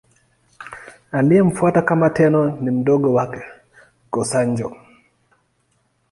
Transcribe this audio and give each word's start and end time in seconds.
Aliyemfuata 1.11 1.81
kama 1.81 2.09
Tenno 2.09 2.51
ni 2.61 2.71
mdogo 2.71 3.13
wake, 3.13 3.41
Go-Sanjo. 4.11 4.75